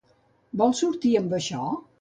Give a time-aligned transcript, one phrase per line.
[0.61, 1.73] Vols sortir amb això?